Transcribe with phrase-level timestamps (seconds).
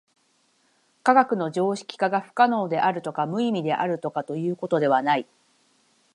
[1.03, 5.27] 科学の常識化が不可能であるとか無意味であるとかということではない。